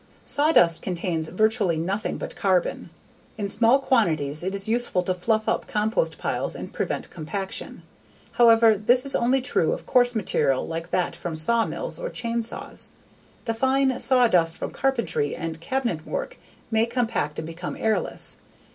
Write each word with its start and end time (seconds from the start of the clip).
_Sawdust 0.23 0.81
contains 0.81 1.27
virtually 1.29 1.77
nothing 1.77 2.17
but 2.17 2.35
carbon. 2.35 2.89
In 3.37 3.47
small 3.47 3.77
quantities 3.77 4.41
it 4.41 4.55
is 4.55 4.67
useful 4.67 5.03
to 5.03 5.13
fluff 5.13 5.47
up 5.47 5.67
compost 5.67 6.17
piles 6.17 6.55
and 6.55 6.73
prevent 6.73 7.11
compaction. 7.11 7.83
However 8.31 8.75
this 8.75 9.05
is 9.05 9.15
only 9.15 9.41
true 9.41 9.73
of 9.73 9.85
coarse 9.85 10.15
material 10.15 10.65
like 10.67 10.89
that 10.89 11.15
from 11.15 11.35
sawmills 11.35 11.99
or 11.99 12.09
chain 12.09 12.41
saws. 12.41 12.89
The 13.45 13.53
fine 13.53 13.99
saw 13.99 14.27
dust 14.27 14.57
from 14.57 14.71
carpentry 14.71 15.35
and 15.35 15.61
cabinet 15.61 16.03
work 16.03 16.39
may 16.71 16.87
compact 16.87 17.37
and 17.37 17.45
become 17.45 17.75
airless. 17.75 18.37